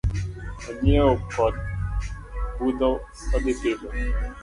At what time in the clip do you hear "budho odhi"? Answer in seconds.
2.59-3.53